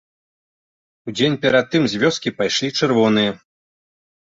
Удзень 1.11 1.35
перад 1.43 1.69
тым 1.75 1.87
з 1.93 2.03
вёскі 2.05 2.29
пайшлі 2.41 2.69
чырвоныя. 2.79 3.31